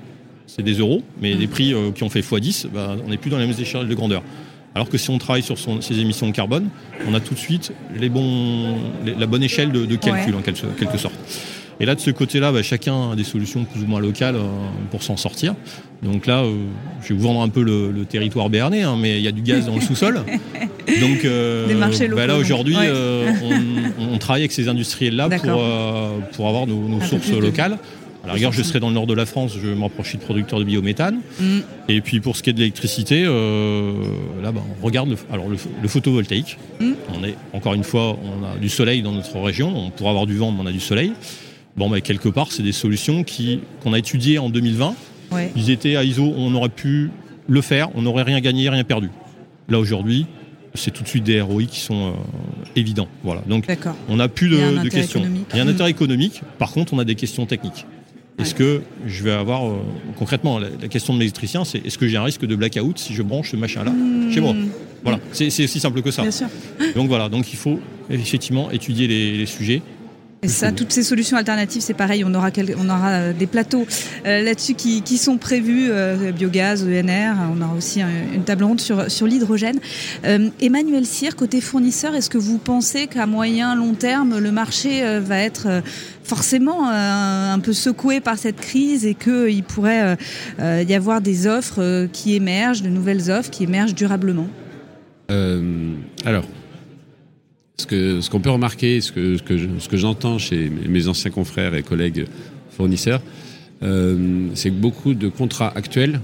[0.46, 3.36] c'est des euros, mais les prix qui ont fait x10, bah, on n'est plus dans
[3.36, 4.22] les mêmes échelles de grandeur.
[4.74, 6.68] Alors que si on travaille sur ces émissions de carbone,
[7.08, 11.14] on a tout de suite les bons, la bonne échelle de, calcul en quelque sorte.
[11.80, 14.42] Et là, de ce côté-là, bah, chacun a des solutions plus ou moins locales euh,
[14.90, 15.54] pour s'en sortir.
[16.02, 16.52] Donc là, euh,
[17.02, 19.42] je vais vous vendre un peu le, territoire béarnais, hein, mais il y a du
[19.42, 20.20] gaz dans le sous-sol.
[21.00, 21.66] Donc euh,
[22.14, 22.76] bah, là, aujourd'hui,
[23.98, 25.28] on, travaille avec ces industriels-là
[26.36, 27.78] pour, avoir nos, sources locales.
[28.24, 30.20] À la rigueur, je serai dans le nord de la France, je me rapproche de
[30.20, 31.20] producteurs de biométhane.
[31.38, 31.58] Mm.
[31.88, 35.88] Et puis pour ce qui est de l'électricité, là, bah, on regarde le, alors le,
[35.88, 36.58] photovoltaïque.
[36.80, 36.92] Mm.
[37.14, 39.72] On est encore une fois, on a du soleil dans notre région.
[39.76, 41.12] On pourra avoir du vent, mais on a du soleil.
[41.76, 44.94] Bon, mais quelque part, c'est des solutions qui, qu'on a étudiées en 2020.
[45.56, 47.10] Ils étaient à ISO, on aurait pu
[47.48, 49.10] le faire, on n'aurait rien gagné, rien perdu.
[49.68, 50.26] Là, aujourd'hui,
[50.74, 52.12] c'est tout de suite des ROI qui sont euh,
[52.76, 53.08] évidents.
[53.22, 53.42] Voilà.
[53.46, 53.66] Donc,
[54.08, 55.22] on n'a plus de, questions.
[55.52, 57.86] Il y a un intérêt économique, par contre, on a des questions techniques.
[58.38, 59.78] Est-ce que je vais avoir, euh,
[60.18, 63.22] concrètement, la, question de l'électricien, c'est est-ce que j'ai un risque de blackout si je
[63.22, 64.32] branche ce machin-là hmm.
[64.32, 64.54] chez moi
[65.02, 66.24] Voilà, c'est aussi simple que ça.
[66.94, 67.78] Donc voilà, donc il faut
[68.10, 69.82] effectivement étudier les sujets
[70.76, 72.24] toutes ces solutions alternatives, c'est pareil.
[72.24, 73.86] On aura, euh, des plateaux
[74.26, 77.34] euh, là-dessus qui, sont prévus, euh, biogaz, ENR.
[77.52, 79.78] On aura aussi une table ronde sur, sur l'hydrogène.
[80.60, 85.38] Emmanuel Cyr, côté fournisseur, est-ce que vous pensez qu'à moyen, long terme, le marché va
[85.38, 85.82] être
[86.22, 90.16] forcément un peu secoué par cette crise et qu'il pourrait
[90.60, 94.48] y avoir des offres qui émergent, de nouvelles offres qui émergent durablement?
[95.28, 96.44] Alors,
[97.76, 101.74] ce qu'on ce qu'on peut remarquer, ce que, ce que j'entends chez mes anciens confrères
[101.74, 102.26] et collègues
[102.70, 103.22] fournisseurs,
[103.82, 106.20] euh, c'est que beaucoup de contrats actuels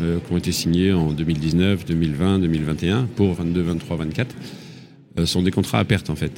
[0.00, 4.34] euh, qui ont été signés en 2019, 2020, 2021 pour 22, 23, 24
[5.24, 6.32] sont des contrats à perte en fait.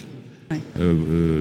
[0.80, 1.40] Euh,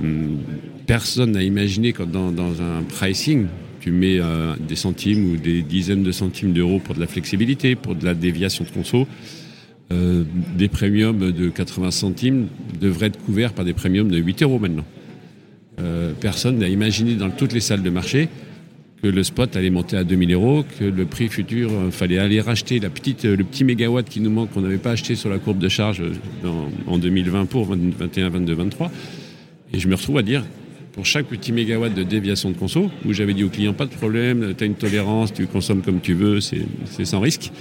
[0.86, 3.48] personne n'a imaginé quand dans, dans, un pricing,
[3.80, 4.20] tu mets
[4.68, 8.14] des centimes ou des dizaines de centimes d'euros pour de la flexibilité, pour de la
[8.14, 9.08] déviation de conso.
[9.92, 10.24] Euh,
[10.56, 12.48] des premiums de 80 centimes
[12.80, 14.86] devraient être couverts par des premiums de 8 euros maintenant.
[15.80, 18.30] Euh, personne n'a imaginé dans toutes les salles de marché
[19.02, 22.40] que le spot allait monter à 2000 euros, que le prix futur, euh, fallait aller
[22.40, 25.40] racheter la petite, le petit mégawatt qui nous manque, qu'on n'avait pas acheté sur la
[25.40, 26.04] courbe de charge
[26.88, 28.92] en 2020 pour 2021, 22, 23.
[29.74, 30.46] Et je me retrouve à dire,
[30.94, 33.92] pour chaque petit mégawatt de déviation de conso, où j'avais dit au client, pas de
[33.92, 37.52] problème, tu as une tolérance, tu consommes comme tu veux, c'est sans risque.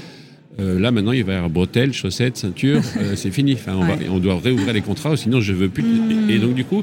[0.58, 3.54] Euh, là maintenant il va y avoir bretelles, chaussettes, ceinture, euh, c'est fini.
[3.54, 3.78] Enfin,
[4.10, 5.84] on, doit réouvrir les contrats, sinon je veux plus.
[6.28, 6.82] Et, donc du coup,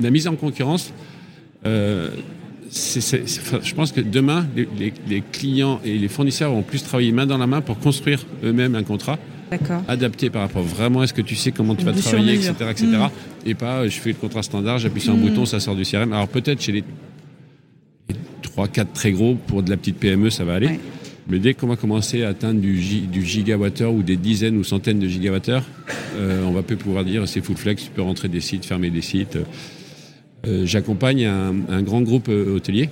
[0.00, 0.92] la mise en concurrence,
[1.66, 2.10] euh,
[2.70, 7.46] je pense que demain les, clients et les fournisseurs vont plus travailler main dans la
[7.46, 9.18] main pour construire eux-mêmes un contrat.
[9.88, 12.52] Adapté par rapport vraiment à ce que tu sais comment tu vas travailler, etc.
[12.70, 12.86] etc.
[12.86, 13.48] Mm.
[13.48, 15.22] Et pas je fais le contrat standard, j'appuie sur un mm.
[15.22, 16.12] bouton, ça sort du CRM.
[16.12, 16.84] Alors peut-être chez les,
[18.58, 20.80] 3-4 très gros, pour de la petite PME, ça va aller.
[21.28, 24.98] Mais dès qu'on va commencer à atteindre du, du gigawattheure ou des dizaines ou centaines
[24.98, 25.64] de gigawattheures,
[26.16, 28.90] euh, on va peu pouvoir dire c'est full flex, tu peux rentrer des sites, fermer
[28.90, 29.38] des sites.
[30.46, 32.88] Euh, j'accompagne un, grand groupe euh, hôtelier,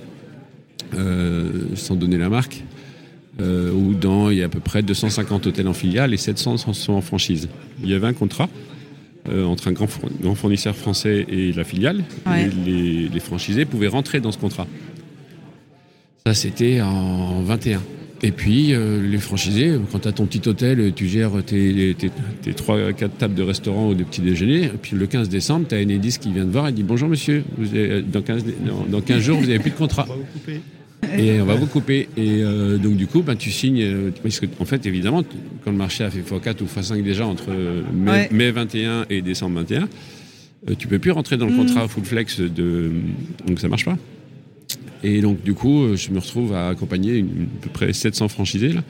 [1.75, 2.63] sans donner la marque,
[3.39, 6.93] où dans, il y a à peu près 250 hôtels en filiale et 700 sont
[6.93, 7.49] en franchise.
[7.83, 8.49] Il y avait un contrat
[9.29, 9.87] entre un grand,
[10.35, 12.03] fournisseur français et la filiale.
[12.27, 14.67] Et les, les franchisés pouvaient rentrer dans ce contrat.
[16.25, 17.81] Ça, c'était en 21.
[18.23, 22.09] Et puis, euh, les franchisés, quand tu as ton petit hôtel, tu gères tes, tes,
[22.41, 24.65] tes 3-4 tables de restaurant ou de petit déjeuner.
[24.65, 27.07] Et puis, le 15 décembre, tu as Enedis qui vient te voir et dit Bonjour
[27.07, 27.67] monsieur, vous
[28.11, 28.45] dans, 15,
[28.89, 30.07] dans, 15 jours, vous n'avez plus de contrat.
[31.15, 32.09] Et on va vous couper.
[32.17, 33.83] Et euh, donc, du coup, ben, tu signes.
[33.83, 35.23] Euh, parce que, en fait, évidemment,
[35.63, 37.51] quand le marché a fait x4 ou x5 déjà entre
[37.93, 39.87] mai, 21 et décembre 21,
[40.75, 41.57] tu peux plus rentrer dans le mm.
[41.57, 42.91] contrat full flex de.
[43.45, 43.95] Donc, ça marche pas.
[45.03, 48.73] Et donc, du coup, euh, je me retrouve à accompagner à peu près 700 franchisés,
[48.73, 48.83] là,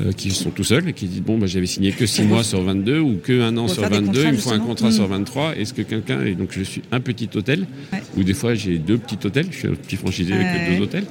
[0.00, 2.42] euh, qui sont tout seuls et qui disent Bon, bah, j'avais signé que 6 mois
[2.42, 5.56] sur 22 ou que 1 an sur 22, il me faut un contrat sur 23.
[5.56, 6.24] Est-ce que quelqu'un.
[6.24, 7.66] Et donc, je suis un petit hôtel,
[8.16, 11.04] ou des fois, j'ai deux petits hôtels, je suis un petit franchisé avec deux hôtels.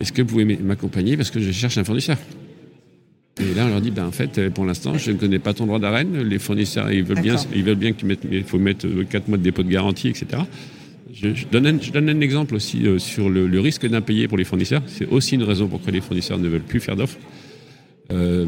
[0.00, 2.16] Est-ce que vous pouvez m'accompagner parce que je cherche un fournisseur?
[3.38, 5.66] Et là, on leur dit, ben, en fait, pour l'instant, je ne connais pas ton
[5.66, 6.20] droit d'arène.
[6.22, 9.28] Les fournisseurs, ils veulent bien, ils veulent bien que tu mettes, il faut mettre 4
[9.28, 10.42] mois de dépôt de garantie, etc.
[11.12, 11.66] Je, donne
[12.08, 14.82] un, exemple aussi euh, sur le, risque d'impayé pour les fournisseurs.
[14.86, 17.18] C'est aussi une raison pourquoi les fournisseurs ne veulent plus faire d'offres.
[18.12, 18.46] Euh,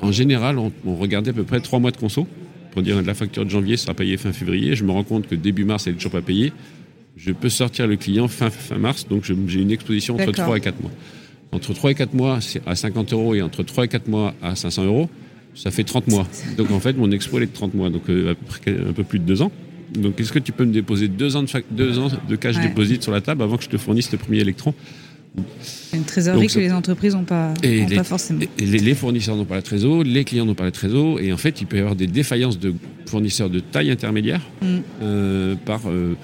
[0.00, 2.26] en général, on, regardait à peu près trois mois de conso
[2.72, 4.76] pour dire la facture de janvier sera payée fin février.
[4.76, 6.52] Je me rends compte que début mars, elle n'est toujours pas payée.
[7.16, 10.60] Je peux sortir le client fin, fin mars, donc j'ai une exposition entre 3 et
[10.60, 10.92] 4 mois.
[11.50, 14.34] Entre 3 et 4 mois, c'est à 50 euros et entre 3 et 4 mois
[14.40, 15.10] à 500 euros.
[15.54, 16.28] Ça fait 30 mois.
[16.56, 19.24] Donc en fait, mon expo, elle est de 30 mois, donc un peu plus de
[19.24, 19.50] deux ans.
[19.94, 23.02] Donc est-ce que tu peux me déposer deux ans de, deux ans de cash déposit
[23.02, 24.74] sur la table avant que je te fournisse le premier électron?
[25.94, 27.54] Une trésorerie que les entreprises n'ont pas,
[27.94, 28.40] pas, forcément.
[28.58, 31.60] Les, fournisseurs n'ont pas la trésorerie, les clients n'ont pas la trésorerie, et en fait,
[31.60, 32.74] il peut y avoir des défaillances de
[33.06, 34.66] fournisseurs de taille intermédiaire mm.
[35.02, 35.82] euh, par.
[35.86, 36.14] Euh,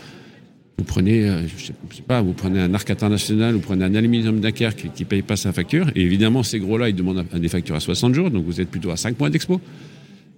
[0.76, 4.40] vous prenez, euh, je sais, pas, vous prenez un arc international, vous prenez un aluminium
[4.40, 7.76] Dakar qui ne paye pas sa facture, et évidemment, ces gros-là, ils demandent des factures
[7.76, 9.60] à 60 jours, donc vous êtes plutôt à 5 mois d'expo.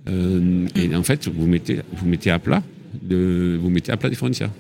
[0.09, 2.63] Et en fait, vous mettez, vous mettez à plat,
[3.03, 4.51] de, vous mettez à plat des fournisseurs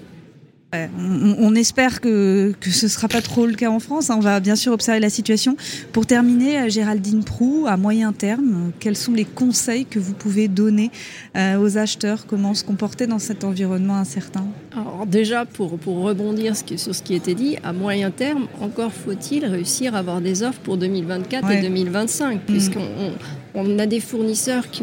[1.38, 4.10] on, espère que, ce ne sera pas trop le cas en France.
[4.10, 4.16] Hein.
[4.18, 5.56] On va bien sûr observer la situation.
[5.92, 10.48] Pour terminer, euh, Géraldine Prou, à moyen terme, quels sont les conseils que vous pouvez
[10.48, 10.90] donner
[11.36, 12.26] euh, aux acheteurs?
[12.26, 14.46] Comment se comporter dans cet environnement incertain?
[14.72, 19.94] Alors déjà, pour, rebondir sur ce qui était dit, à moyen terme, encore faut-il réussir
[19.94, 22.38] à avoir des offres pour 2024 et 2025, mm.
[22.46, 24.82] puisqu'on a des fournisseurs qui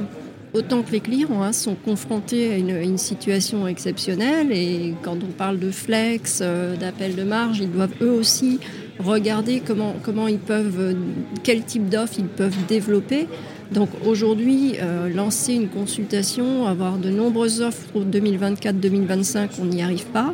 [0.54, 5.60] autant que les clients hein, sont confrontés à une, situation exceptionnelle et quand on parle
[5.60, 8.60] de flex, euh, d'appel de marge, ils doivent eux aussi
[9.00, 10.94] regarder comment, ils peuvent, euh,
[11.42, 13.28] quel type d'offres ils peuvent développer.
[13.72, 20.06] Donc aujourd'hui, euh, lancer une consultation, avoir de nombreuses offres pour 2024-2025, on n'y arrive
[20.06, 20.34] pas.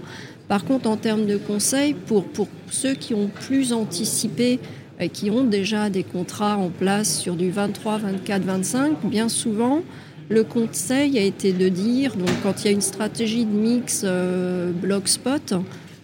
[0.49, 4.59] Par contre, en termes de conseils, pour, pour ceux qui ont plus anticipé
[4.99, 9.81] et qui ont déjà des contrats en place sur du 23, 24, 25, bien souvent,
[10.29, 14.03] le conseil a été de dire, donc quand il y a une stratégie de mix
[14.03, 15.55] euh, block spot,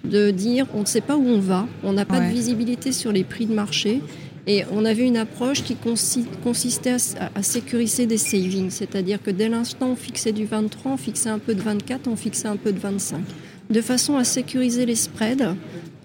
[0.03, 3.11] de dire on ne sait pas où on va, on n'a pas de visibilité sur
[3.11, 4.01] les prix de marché.
[4.47, 5.75] Et on avait une approche qui
[6.43, 6.97] consistait
[7.35, 11.39] à, sécuriser des savings, c'est-à-dire que dès l'instant on fixait du 23, on fixait un
[11.39, 13.21] peu de 24, on fixait un peu de 25,
[13.71, 15.55] de façon à sécuriser les spreads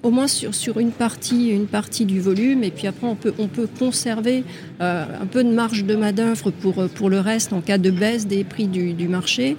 [0.02, 2.64] au moins sur, sur une, partie, une partie du volume.
[2.64, 4.44] Et puis après, on peut, on peut conserver
[4.80, 8.26] euh, un peu de marge de main-d'œuvre pour, pour le reste en cas de baisse
[8.26, 9.56] des prix du, du marché.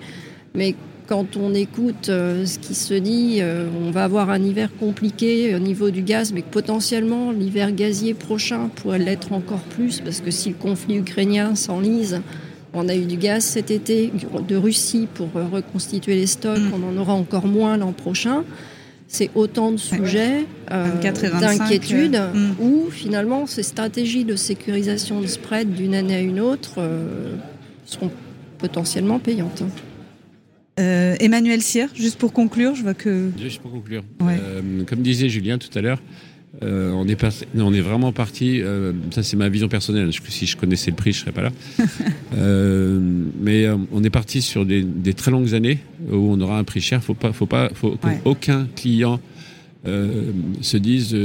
[0.55, 0.75] Mais
[1.07, 5.53] quand on écoute euh, ce qui se dit, euh, on va avoir un hiver compliqué
[5.53, 10.21] au niveau du gaz, mais que potentiellement l'hiver gazier prochain pourrait l'être encore plus, parce
[10.21, 12.21] que si le conflit ukrainien s'enlise,
[12.73, 14.11] on a eu du gaz cet été
[14.47, 16.71] de Russie pour reconstituer les stocks, mm.
[16.73, 18.45] on en aura encore moins l'an prochain
[19.11, 20.87] c'est autant de sujets euh,
[21.41, 22.55] d'inquiétude euh, hmm.
[22.61, 27.35] où finalement ces stratégies de sécurisation de spread d'une année à une autre euh,
[27.85, 28.09] seront
[28.57, 29.63] potentiellement payantes.
[30.77, 33.29] Emmanuel Cyr, juste pour conclure, je vois que...
[33.39, 34.03] Juste pour conclure.
[34.87, 36.01] comme disait Julien tout à l'heure,
[36.63, 37.17] euh, on, est
[37.55, 38.61] on est vraiment parti.
[38.61, 40.09] Euh, ça, c'est ma vision personnelle.
[40.27, 41.51] Si je connaissais le prix, je serais pas là.
[42.37, 42.97] Euh,
[43.41, 47.03] mais on est parti sur des, très longues années où on aura un prix cher.
[47.03, 49.19] Faut pas, faut pas, faut qu'aucun client
[49.85, 51.15] se dise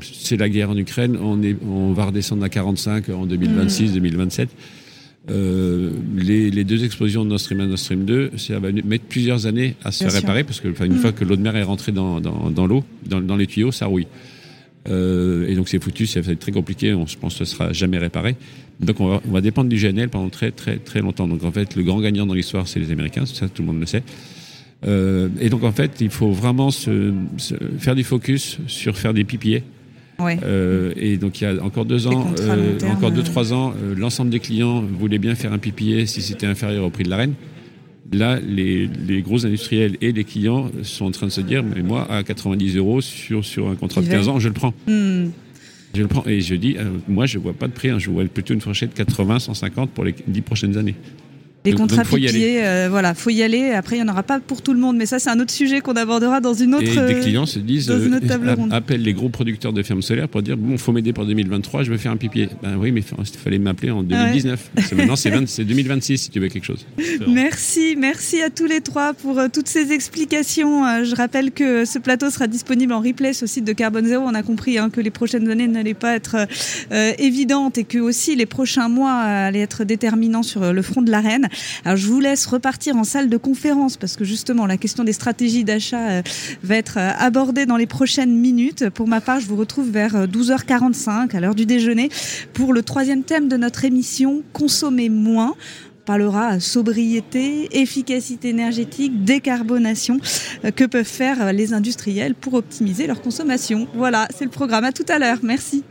[0.00, 1.18] c'est la guerre en Ukraine.
[1.20, 4.48] On est, on va redescendre à 45 en 2026, 2027.
[5.28, 6.18] Mm.
[6.18, 9.76] les, deux explosions de Nord Stream 1 Nord Stream 2, ça va mettre plusieurs années
[9.84, 10.98] à se faire réparer parce que une mm.
[10.98, 12.18] fois que l'eau de mer est rentrée dans,
[12.66, 14.06] l'eau, dans, les tuyaux, ça rouille.
[14.88, 17.52] Euh, et donc c'est foutu, ça va être très compliqué, on, je pense que ce
[17.52, 18.36] sera jamais réparé.
[18.80, 21.26] Donc on va, on va, dépendre du GNL pendant très très très longtemps.
[21.26, 23.80] Donc en fait, le grand gagnant dans l'histoire, c'est les Américains, ça tout le monde
[23.80, 24.02] le sait.
[24.86, 27.12] Euh, et donc en fait, il faut vraiment se,
[27.78, 29.62] faire du focus sur faire des pipiers.
[30.18, 30.38] Ouais.
[30.44, 32.32] Euh, et donc il y a encore deux ans,
[32.90, 36.84] encore deux trois ans, l'ensemble des clients voulaient bien faire un pipier si c'était inférieur
[36.84, 37.34] au prix de la reine.
[38.12, 38.88] Là, les,
[39.22, 42.76] gros industriels et les clients sont en train de se dire, mais moi, à 90
[42.76, 44.74] euros sur, sur un contrat de 15 ans, je le prends.
[44.86, 45.26] Hmm.
[45.94, 46.24] Je le prends.
[46.26, 47.88] Et je dis, euh, moi, je ne vois pas de prix.
[47.88, 47.98] Hein.
[47.98, 50.94] je vois plutôt une fourchette 80, 150 pour les 10 prochaines années.
[51.66, 53.70] Les contrats donc, pipiers, euh, voilà, faut y aller.
[53.72, 55.52] Après, il n'y en aura pas pour tout le monde, mais ça, c'est un autre
[55.52, 56.86] sujet qu'on abordera dans une autre.
[56.86, 58.20] Et des clients se disent, euh,
[58.70, 61.90] appellent les gros producteurs de fermes solaires pour dire, bon, faut m'aider pour 2023, je
[61.90, 62.48] veux faire un pipier.
[62.62, 64.70] Ben oui, mais il fallait m'appeler en 2019.
[64.96, 66.86] Maintenant, c'est 2026 si tu veux quelque chose.
[67.28, 71.04] Merci, merci à tous les trois pour euh, toutes ces explications.
[71.04, 74.24] je rappelle que ce plateau sera disponible en replay sur le site de Carbone Zéro.
[74.24, 76.46] On a compris hein, que les prochaines années n'allaient pas être
[77.18, 81.48] évidentes et que aussi les prochains mois allaient être déterminants sur le front de l'arène.
[81.84, 85.12] Alors je vous laisse repartir en salle de conférence parce que justement la question des
[85.12, 86.22] stratégies d'achat euh,
[86.62, 88.90] va être euh, abordée dans les prochaines minutes.
[88.90, 92.08] Pour ma part, je vous retrouve vers 12h45 euh, à l'heure du déjeuner
[92.52, 95.54] pour le troisième thème de notre émission Consommer moins
[96.04, 100.20] parlera sobriété, efficacité énergétique, décarbonation
[100.76, 103.88] que peuvent faire les industriels pour optimiser leur consommation.
[103.92, 104.84] Voilà, c'est le programme.
[104.84, 105.38] À tout à l'heure.
[105.42, 105.82] Merci.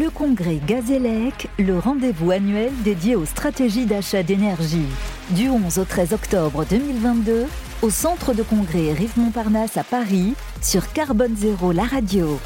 [0.00, 4.88] Le congrès Gazélec, le rendez-vous annuel dédié aux stratégies d'achat d'énergie.
[5.30, 7.46] Du 11 au 13 octobre 2022,
[7.80, 12.40] au centre de congrès Rive Montparnasse à Paris, sur Carbone Zéro, la radio.